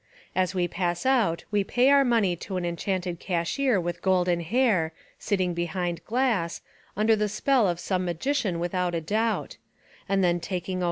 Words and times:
As 0.35 0.55
we 0.55 0.67
pass 0.67 1.05
out 1.05 1.43
we 1.51 1.63
pay 1.63 1.91
our 1.91 2.03
money 2.03 2.35
to 2.37 2.57
an 2.57 2.65
enchanted 2.65 3.19
cashier 3.19 3.79
with 3.79 4.01
golden 4.01 4.39
hair,— 4.39 4.93
sitting 5.19 5.53
behind 5.53 6.03
glass,— 6.05 6.61
under 6.97 7.15
the 7.15 7.29
spell 7.29 7.67
of 7.67 7.79
some 7.79 8.03
magician 8.05 8.57
without 8.59 8.95
a 8.95 9.01
doubt,— 9.01 9.57
and 10.09 10.23
then 10.23 10.39
tak 10.39 10.41
247 10.41 10.41
Essays 10.41 10.41
and 10.41 10.41
Literary 10.41 10.41
Studies 10.41 10.69
ing 10.73 10.77
O. 10.77 10.79